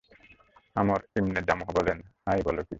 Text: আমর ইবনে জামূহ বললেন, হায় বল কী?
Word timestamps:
আমর 0.75 0.99
ইবনে 1.17 1.39
জামূহ 1.47 1.69
বললেন, 1.77 1.97
হায় 2.25 2.41
বল 2.45 2.57
কী? 2.57 2.69